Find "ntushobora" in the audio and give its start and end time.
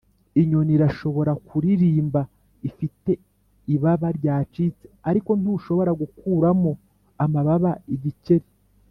5.39-5.91